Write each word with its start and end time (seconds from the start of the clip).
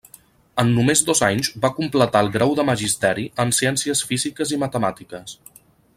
En 0.61 0.69
només 0.77 1.03
dos 1.09 1.21
anys 1.27 1.51
va 1.65 1.71
completar 1.81 2.23
el 2.27 2.31
grau 2.37 2.55
de 2.61 2.67
Magisteri 2.71 3.27
en 3.45 3.53
ciències 3.59 4.03
físiques 4.13 4.55
i 4.59 4.63
matemàtiques. 4.65 5.41